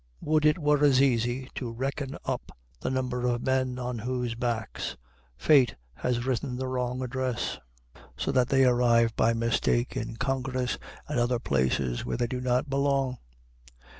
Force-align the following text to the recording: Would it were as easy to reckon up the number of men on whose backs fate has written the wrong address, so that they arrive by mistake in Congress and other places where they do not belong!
Would 0.21 0.45
it 0.47 0.57
were 0.57 0.83
as 0.83 0.99
easy 0.99 1.47
to 1.53 1.71
reckon 1.71 2.17
up 2.25 2.51
the 2.79 2.89
number 2.89 3.27
of 3.27 3.43
men 3.43 3.77
on 3.77 3.99
whose 3.99 4.33
backs 4.33 4.97
fate 5.37 5.75
has 5.93 6.25
written 6.25 6.55
the 6.55 6.67
wrong 6.67 7.03
address, 7.03 7.59
so 8.17 8.31
that 8.31 8.49
they 8.49 8.65
arrive 8.65 9.15
by 9.15 9.33
mistake 9.35 9.95
in 9.95 10.15
Congress 10.15 10.79
and 11.07 11.19
other 11.19 11.37
places 11.37 12.03
where 12.03 12.17
they 12.17 12.25
do 12.25 12.41
not 12.41 12.67
belong! 12.67 13.19